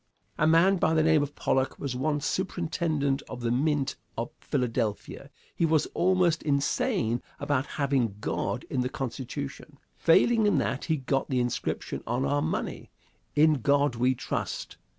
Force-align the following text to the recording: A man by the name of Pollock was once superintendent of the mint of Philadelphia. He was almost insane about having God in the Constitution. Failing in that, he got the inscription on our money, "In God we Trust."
A 0.39 0.47
man 0.47 0.77
by 0.77 0.95
the 0.95 1.03
name 1.03 1.21
of 1.21 1.35
Pollock 1.35 1.77
was 1.77 1.95
once 1.95 2.25
superintendent 2.25 3.21
of 3.29 3.41
the 3.41 3.51
mint 3.51 3.97
of 4.17 4.31
Philadelphia. 4.39 5.29
He 5.55 5.63
was 5.63 5.85
almost 5.93 6.41
insane 6.41 7.21
about 7.39 7.67
having 7.77 8.15
God 8.19 8.63
in 8.67 8.81
the 8.81 8.89
Constitution. 8.89 9.77
Failing 9.99 10.47
in 10.47 10.57
that, 10.57 10.85
he 10.85 10.97
got 10.97 11.29
the 11.29 11.39
inscription 11.39 12.01
on 12.07 12.25
our 12.25 12.41
money, 12.41 12.89
"In 13.35 13.61
God 13.61 13.93
we 13.93 14.15
Trust." 14.15 14.77